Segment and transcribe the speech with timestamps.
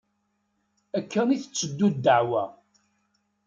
[0.97, 2.43] Akka i tetteddu ddeɛwa.